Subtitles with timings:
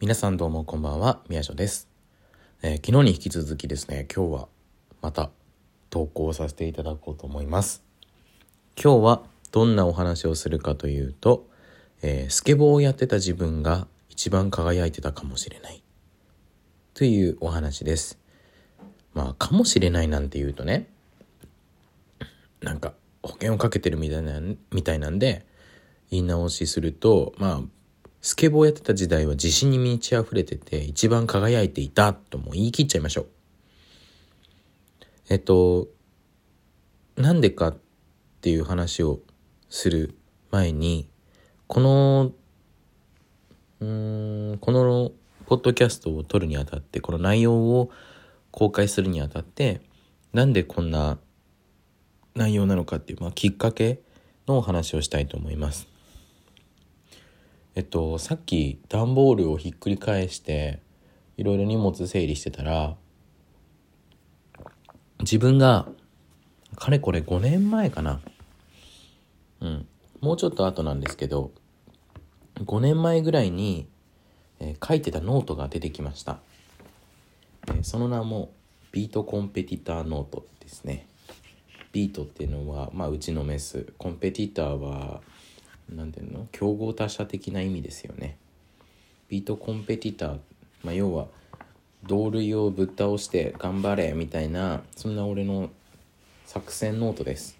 [0.00, 1.88] 皆さんどうもこんばんは、みやしょです、
[2.62, 4.48] えー、昨日に引き続きですね、今日は
[5.02, 5.30] また
[5.90, 7.82] 投稿させていただこうと思います。
[8.80, 11.48] 今日はどんなお話をするかというと、
[12.00, 15.82] えー、スケボーをやってた自分が一番輝いてたかもしれない
[16.94, 18.20] というお話です。
[19.14, 20.86] まあ、かもしれないなんて言うとね、
[22.60, 24.40] なんか保険をかけてるみたいな、
[24.70, 25.44] みたいなんで、
[26.12, 27.77] 言い直しすると、まあ、
[28.20, 33.26] スケボーやってた時代は自信に満ち溢れてて一番輝いていたとも言い切っちゃいましょう。
[35.30, 35.88] えっと、
[37.16, 37.78] なんでかっ
[38.40, 39.20] ていう話を
[39.68, 40.14] する
[40.50, 41.08] 前に、
[41.66, 42.32] この、
[43.80, 45.12] うん、この
[45.46, 47.90] ポッドキャストを撮るにあたって、この内容を
[48.50, 49.82] 公開するにあたって、
[50.32, 51.18] なんでこんな
[52.34, 54.00] 内容なのかっていう、まあ、きっかけ
[54.46, 55.88] のお話をしたいと思います。
[57.78, 60.80] えっと、さっき段ボールをひっくり返して
[61.36, 62.96] いろいろ荷物整理してたら
[65.20, 65.86] 自分が
[66.74, 68.20] かれこれ5年前かな。
[69.60, 69.86] うん。
[70.20, 71.52] もうちょっと後なんですけど
[72.56, 73.86] 5年前ぐらいに、
[74.58, 76.40] えー、書いてたノートが出てきました、
[77.68, 78.50] えー、その名も
[78.90, 81.06] beat competitor ノートですね。
[81.92, 83.86] ビートっていうのは、まあ、打ちのめす。
[83.98, 85.20] competitor は
[85.94, 86.46] 何ていうの？
[86.52, 88.36] 競合他社的な意味ですよね。
[89.28, 90.38] beat competitor、
[90.84, 91.26] まあ、要は
[92.04, 95.70] 同類をぶっ倒して頑張れみたいなそんな俺の
[96.46, 97.58] 作戦ノートです。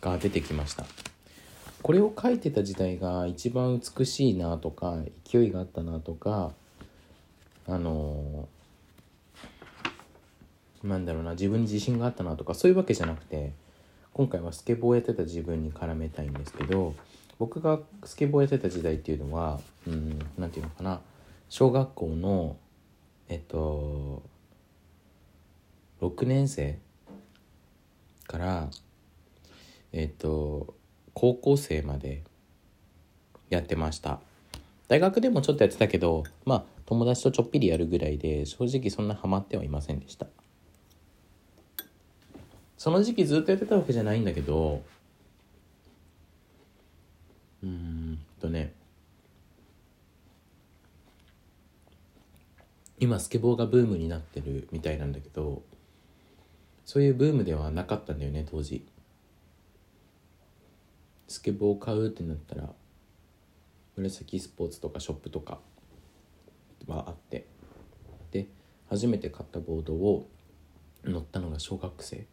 [0.00, 0.84] が出てきました。
[1.82, 6.52] これを書いてた時代が一番美しいなとか勢いがあったなとか
[7.66, 13.52] あのー、なんだろうな自分に自信があったなとかそういうわけじゃなくて
[14.12, 16.94] 今回はスケボーやってた自分に絡めたいんですけど
[17.38, 21.00] 僕がスケボーやってた時代っていうのはうん何て言うのかな。
[21.48, 22.56] 小学校の
[23.28, 24.22] えっと
[26.00, 26.78] 6年生
[28.26, 28.68] から
[29.92, 30.74] えっと
[31.14, 32.22] 高校生まで
[33.50, 34.20] やってました。
[34.88, 40.26] 大学でもちょっとやってたけどまあ友達とちょっぴりやるぐらいで正直そんなハマってはいませんでした。
[42.78, 44.82] その時期ずっとやってたわけじゃないんだけど
[47.62, 48.72] うんとね
[52.98, 55.62] 今スケボーがブームになってるみたいなんだけど
[56.84, 58.86] そういうブームではなかったんだよね当時。
[61.26, 62.70] スケボー買うってなったら
[63.96, 65.58] 紫スポーツとかショップとか
[66.86, 67.46] はあって。
[68.30, 68.46] で
[68.88, 70.28] 初めて買ったボードを
[71.04, 72.24] 乗ったのが小学生。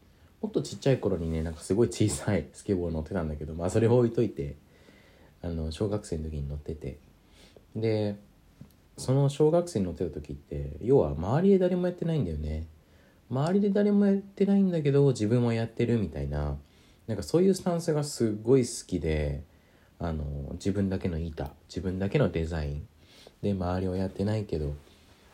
[0.41, 4.56] もっとちっちゃい頃にねなんかすごい小さいスケボー乗ってたんだけどまあそれを置いといて
[5.43, 6.97] あの小学生の時に乗ってて。
[7.75, 8.15] で
[8.97, 12.67] その小学生に乗ってた時って要は周りで誰もやってないんだよね。
[13.29, 16.57] 周りで誰もやってないんだけど自分もやってるみたいな
[17.07, 19.43] なんかそういうスタンスがすごい好きで
[19.97, 22.87] あの自分だけの板自分だけのデザイン。
[23.41, 24.73] で周りはやってないけど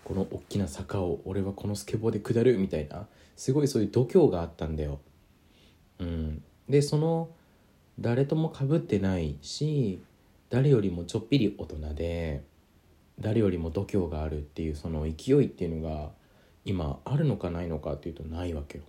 [0.03, 3.05] この大きな坂を俺はこのスケボーで下るみたいな
[3.35, 4.99] すごいそういう度胸があったんだよ。
[5.99, 7.29] うん、でその
[7.99, 10.01] 誰ともかぶってないし
[10.49, 12.43] 誰よりもちょっぴり大人で
[13.19, 16.09] 誰よりも度胸があるっていうその勢いっていうのが
[16.65, 18.83] 今あるのかないのかっていうとないわけよ。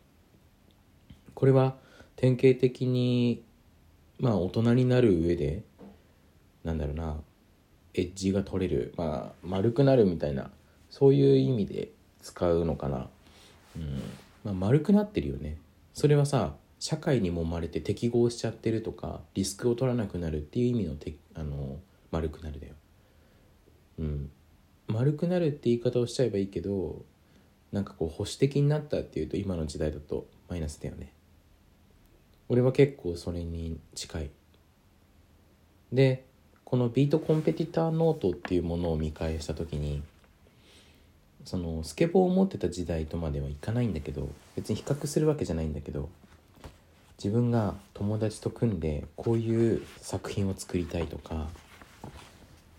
[1.34, 1.76] これは
[2.16, 3.43] 典型的に
[4.19, 5.62] まあ大人になる上で
[6.62, 7.16] なんだろうな
[7.94, 10.50] エッジが取れるまあ丸くなるみたいな
[10.91, 11.91] そういう意味で
[12.22, 13.09] 使うのかな。
[13.77, 14.03] うん
[14.44, 15.56] まあ、丸くなってるよね。
[15.94, 21.78] それはさ社会にもまれて適合しちゃってるとかリスクを取らなくなるっていう意味のてあの
[22.10, 22.74] 丸くなるだよ。
[23.98, 24.30] うん。
[24.88, 27.04] 丸くなるって言い方をしちゃえばいいけど
[27.70, 31.12] なんかこう保守的になったっていうと今の時代だとマイナスだよね。
[32.48, 34.30] 俺は結構それに近い。
[35.92, 36.24] で
[36.64, 40.03] このビートコンペティターノートっていうものを見返した時に
[41.44, 46.09] そのスケボーを持ってた時代とまではいかないんだけど別に比較するわけじゃないんだけど
[47.22, 51.49] 自分が友達と組んでこういう作品を作りたいとか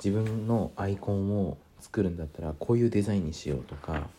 [0.04, 4.10] 自分のアイコンを作るんだったらこういうデザインにしようとか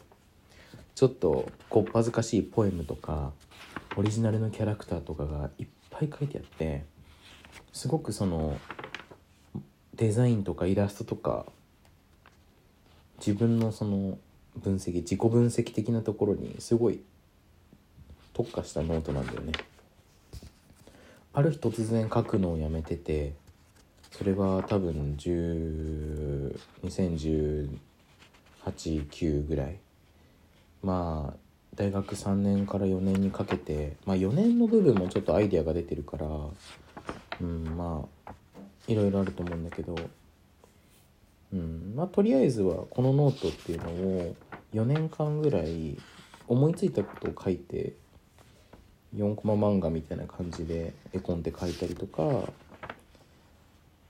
[0.95, 3.33] ちょっとこっぱずかしいポエムとか
[3.97, 6.85] オリジナルのキャラクターとかがいっぱい書いてあって
[7.73, 8.57] すごくその
[9.97, 11.47] デザインとかイラストとか
[13.19, 14.19] 自分のその
[14.57, 17.03] 分析自己分析的なところにすごい
[18.35, 19.53] 特化したノートなんだよね。
[21.34, 23.34] ある日突然書くのをやめてて
[24.11, 27.79] それは多分10 2017
[28.64, 29.79] 89ぐらい。
[30.82, 31.37] まあ
[31.75, 36.26] 大学3年から4年にかけてまあ4年の部分もちょっとアイデアが出てるから
[37.40, 38.32] うんまあ
[38.88, 39.96] いろいろあると思うんだけど
[41.52, 44.37] うんまあとりあえずはこのノートっていうのを
[44.75, 45.96] 4年間ぐらい
[46.49, 47.94] 思いついたことを書いて
[49.17, 52.50] 4コマ漫画みたいな感じで絵コンテ書いたりとか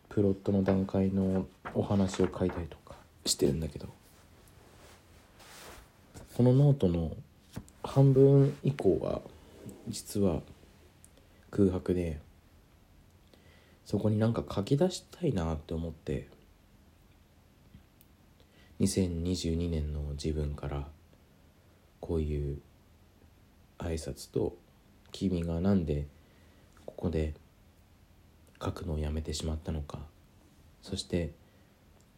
[0.08, 2.94] プロットの段階のお話を書いたりとか
[3.26, 3.88] してるんだけど
[6.36, 7.12] このノートの
[7.82, 9.20] 半分以降は
[9.88, 10.40] 実は
[11.50, 12.20] 空白で
[13.84, 16.28] そこになんか書き出したいなって思って
[18.80, 20.86] 2022年の自分から
[22.00, 22.58] こういう
[23.78, 24.56] 挨拶と
[25.12, 26.06] 君がなんで
[26.86, 27.34] ここで
[28.62, 29.98] 書くのをやめてしまったのか
[30.82, 31.32] そして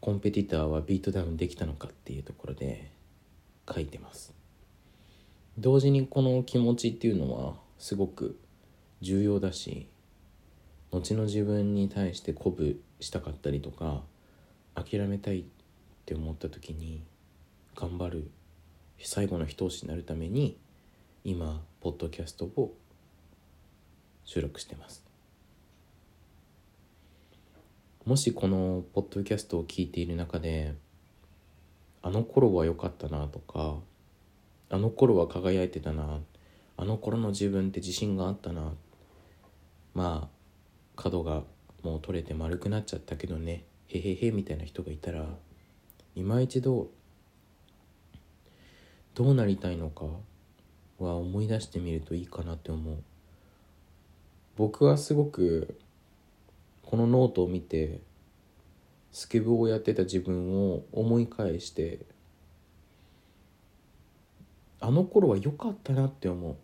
[0.01, 2.91] コンペティターはビートダウンできたのかっていうところで
[3.73, 4.35] 書いてます。
[5.59, 8.39] 同時にこの気持ちっていうのはすごく
[9.01, 9.87] 重要だし
[10.91, 14.03] 後の自分に対して鼓舞したかったりとか
[14.75, 15.45] 諦めたいっ
[16.07, 17.03] て思った時に
[17.77, 18.31] 頑張る
[18.99, 20.57] 最後の一押しになるために
[21.25, 22.75] 今ポッドキャストを
[24.25, 25.05] 収録してます。
[28.05, 30.75] もしこのポッドキャストを聞いている中で
[32.03, 33.77] あの頃は良かったなとか
[34.69, 36.21] あの頃は輝いてたな
[36.77, 38.75] あの頃の自分って自信があったな
[39.95, 41.45] まあ角が
[41.83, 45.25] もう取れて丸くなっちゃったけどねへへへみたいな人がいたら
[46.15, 46.89] 今一度
[49.15, 50.05] どうなりたいのか
[50.99, 52.97] は思い出してみるといいかなって思う。
[54.57, 55.79] 僕はすごく
[56.83, 58.01] このノートを見て
[59.11, 62.01] スケブをやってた自分を思い返して
[64.81, 66.57] あの頃は良かったなって思う。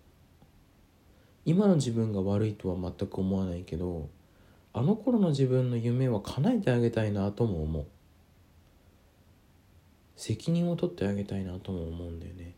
[1.47, 4.09] 今の自分が悪いとは全く思わないけど
[4.73, 7.87] あの頃の自分の夢は叶えてあげたいなとも思う。
[10.17, 12.55] 責任を取ってあげたいなとも思うんだよね。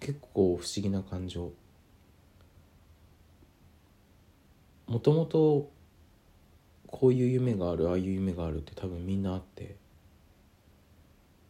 [0.00, 1.52] 結構不思議な感情。
[4.88, 5.70] もともと
[6.86, 9.76] こういう夢があるああいう夢があるって多分みんなあって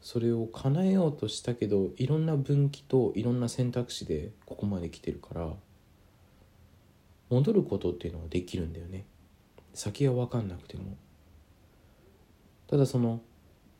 [0.00, 5.52] それを叶えようとしたけどいろんな分岐といろんな選択肢でここまで来てるから
[7.30, 9.04] 戻ることっていうのはできるんだよね。
[9.74, 10.96] 先は分かんなくても。
[12.68, 13.20] ただその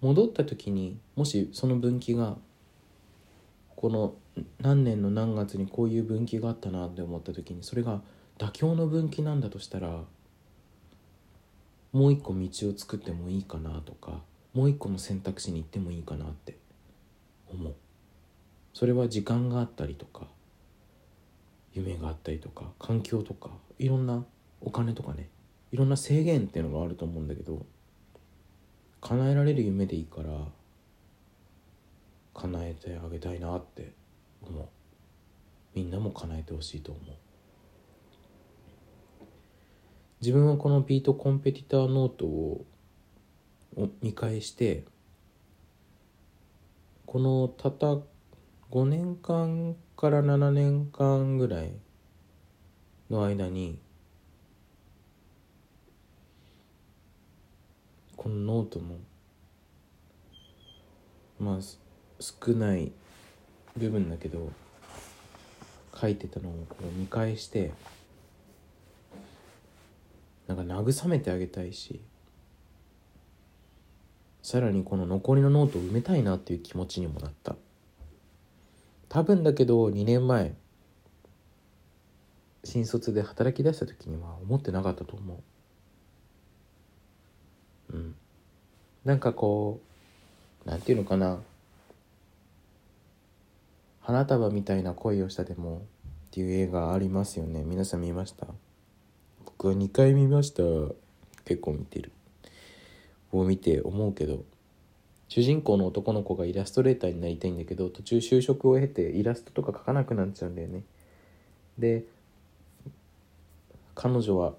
[0.00, 2.36] 戻った時にもしその分岐が
[3.74, 4.14] この
[4.60, 8.02] 何年の何月にこういう分岐があったなって思った時にそれが
[8.38, 10.04] 妥協の分岐なんだとしたら
[11.92, 14.20] もう一個道を作ってもいいかなとか
[14.54, 16.56] もう一個の選択肢に行ってもいいかなって
[17.48, 17.74] 思う。
[18.72, 20.28] それは時間があったりとか
[21.74, 24.24] 夢があったりとか環境とかいろんな
[24.60, 25.28] お金とかね
[25.72, 27.66] いろんな制限っていうのがあると思うんだけど
[29.00, 30.30] 叶えられる夢でいいから
[32.34, 33.92] 叶えてあげたいなって
[34.42, 34.68] 思う。
[35.74, 37.04] みんなも叶えてほしいと思う。
[40.20, 42.64] 自分はこのビートコンペティターノートを
[44.02, 44.84] 見返して
[47.06, 47.96] このたった
[48.70, 51.70] 5年間から7年間ぐらい
[53.08, 53.78] の間に
[58.16, 58.96] このノートの
[61.38, 61.58] まあ
[62.18, 62.90] 少ない
[63.76, 64.50] 部分だけど
[65.98, 67.72] 書いてたのをこう見返して
[70.48, 72.00] なんか慰めてあげたいし
[74.42, 77.54] さらにこの残りのノートを埋めたいなっていう気持ちにもなった。
[79.10, 80.54] 多分だけど2年前
[82.64, 85.42] 新卒で働き出した時には思ってなかったと思
[87.90, 87.96] う。
[87.96, 88.14] うん。
[89.04, 89.80] なんかこ
[90.64, 91.40] うなんていうのかな。
[94.00, 95.82] 花束みたいな恋をしたでも
[96.28, 97.64] っていう映画ありますよね。
[97.64, 98.46] 皆さん見ました？
[99.58, 100.62] 僕は2回見ました。
[101.44, 102.12] 結構見てる。
[103.32, 104.44] を見て思うけど
[105.28, 110.82] 主人公の男の子がイラストレーターになりたいんだけど途中就職を経てイラストとか描かなくなっちゃうんだよね。
[111.78, 112.04] で
[113.94, 114.54] 彼女は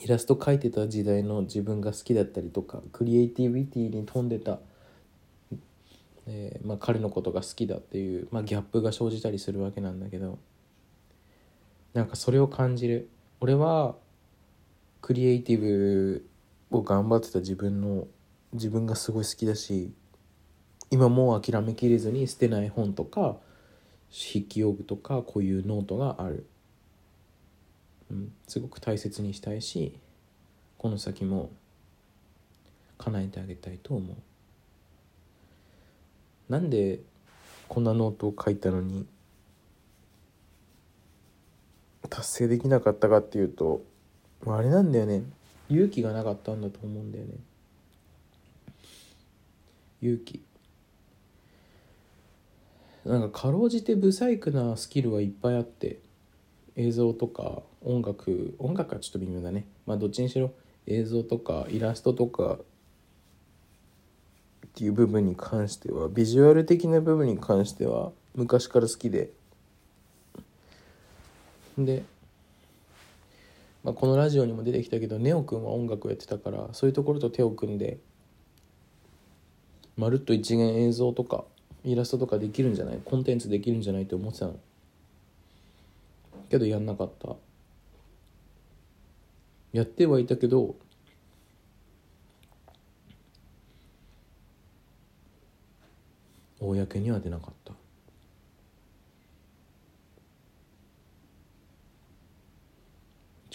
[0.00, 4.58] イラスト描いてた時代の自分が好きだったりとかクリエイティビティに富んでた、
[6.26, 10.38] えーまあ、彼のことが好きだっていう、まあ、ギャップが生じたりするわけなんだけど
[11.94, 13.08] なんかそれを感じる。
[13.40, 13.94] 俺は
[15.00, 16.26] クリエイティブ
[16.70, 18.06] を頑張ってた自分の
[18.52, 19.92] 自分がすごい好きだし
[20.90, 23.36] 今もう諦めきれずに捨てない本とか
[24.10, 26.46] 筆記用具とかこういうノートがある、
[28.10, 29.98] うん、すごく大切にしたいし
[30.78, 31.50] この先も
[32.96, 34.16] 叶えてあげたいと思う。
[36.52, 37.00] なんで
[37.68, 39.06] こんなノートを書いたのに
[42.08, 43.82] 達成できなかったかっていうと
[44.46, 45.22] あれなんだよね。
[45.68, 47.34] 勇気がなかったんだと思うんだよね。
[50.00, 50.42] 勇気。
[53.04, 55.98] なんかかろうじてブサイクなスキルはいっぱいあって
[56.76, 59.66] 映像とか音楽音楽はちょっと微妙だね。
[59.86, 60.52] まあどっちにしろ
[60.86, 62.58] 映像とかイラストとか
[64.66, 69.30] っていう部分に関してはビジュアル的な部分に関しては昔から好きで
[71.84, 72.04] で、
[73.84, 77.98] まあ、このラジオにも出てきたけどネオくんは音楽をやってたからそういうところと手を組んで
[79.96, 81.44] まるっと一元映像とか
[81.84, 83.00] イラストとかできるんじゃない？
[83.04, 84.56] コンテンツできるんじゃないって思ってたの。
[86.50, 87.36] けどやんなかった。
[89.72, 90.74] やってはいたけど
[96.60, 97.72] 公には出なかった。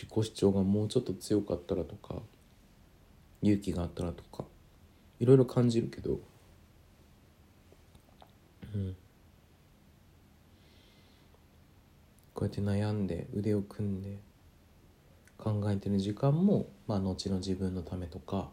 [0.04, 2.16] 自己主張がもうちょっと強かったらとか
[3.42, 4.44] 勇気があったらとか
[5.20, 6.20] いろいろ感じるけど
[8.76, 8.96] うん。
[12.34, 14.18] こうやって悩んで腕を組んで
[15.38, 18.50] 考えてる時間も、まあ、後の自分のためとか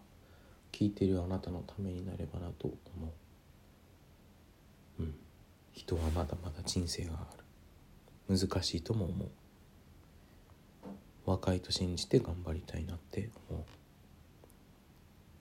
[0.71, 2.77] 聞いてるあなたのためになればなと思
[4.99, 5.15] う、うん、
[5.73, 7.27] 人はまだまだ人生があ
[8.29, 8.39] る。
[8.39, 9.29] 難しいとも思う。
[11.31, 13.63] 若いと信じて頑張りたいなって思う。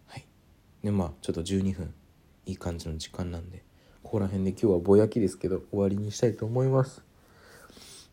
[0.07, 0.25] はい。
[0.83, 1.93] でまあちょっと12分。
[2.45, 3.63] いい感じの時間なんで。
[4.03, 7.03] ここら辺で今日はぼやきですけど終わりにしたいと思います。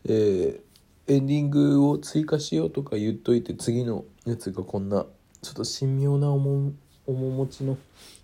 [0.05, 0.61] えー、
[1.07, 5.05] エンディングを追加しようとか言っといて次のやつがこんな
[5.41, 6.75] ちょっと神妙な面
[7.07, 7.77] 持ちの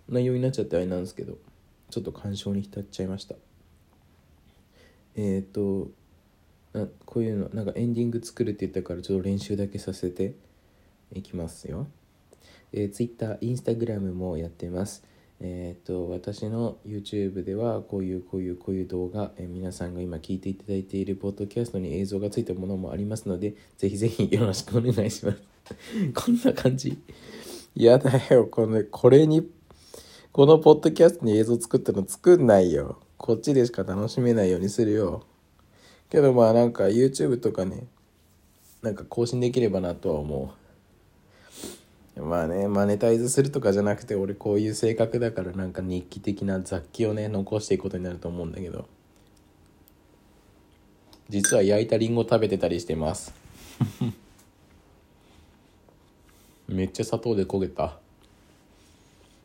[0.10, 1.33] 内容になっちゃってあれなんですけど
[1.89, 3.36] ちょっと感傷に浸っちゃいました。
[5.15, 5.89] えっ、ー、と
[6.74, 10.36] なこういうのなんかエンディング作るって言ったからちょっと練習だけさせて。
[11.13, 11.88] いきますよ。
[12.72, 15.03] えー、Twitter、Instagram もやってます。
[15.39, 25.42] えーと、私の YouTube ではこういうこういうこういう動画、えー、皆さんが今聞いていただいているポッドキャストに映像がついたものもありますのでぜひぜひよろしくお願いします。
[26.15, 26.98] こんな感じ。
[27.75, 29.50] やだよこのこれに
[30.32, 33.00] このポッドキャストに映像作ったの作んないよ。
[33.18, 35.25] こっちでしか楽しめないようにするよ。
[36.13, 37.88] けどまあなんか YouTube とかね
[38.84, 40.53] なんか更新できればなとは思
[42.15, 42.22] う。
[42.22, 48.88] まあねマネタイズするとかじゃなくて俺こういう性格だからなんか日記的な雑記をね残していくことになると思うんだけど。
[51.29, 53.34] 実は焼いたりんご食べてたりしてます。
[56.70, 57.98] めっちゃ砂糖で焦げた。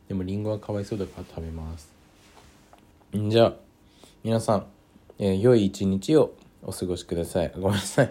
[0.06, 1.90] でもりんごはかわいそうだから食べます。
[3.16, 3.56] んじゃあ
[4.22, 4.66] 皆さん、
[5.18, 7.52] えー、良い一日をお過ごしください。
[7.54, 8.10] ごめんなさい。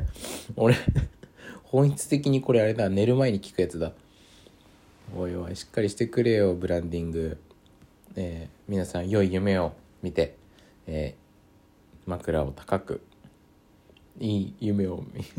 [0.56, 0.76] 俺
[1.64, 2.90] 本質的にこれあれだ。
[2.90, 3.92] 寝る前に聞くやつだ。
[5.16, 7.38] おいおいしっかりしてくれよブランディング、
[8.16, 10.36] えー、皆さん良い夢を見て、
[10.86, 13.02] えー、枕を高く。
[14.20, 15.24] いい夢を見。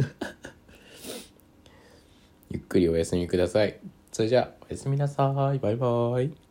[2.51, 3.81] ゆっくりお休みください。
[4.13, 5.59] それじゃあおやすみなさい。
[5.59, 6.48] バイバイ。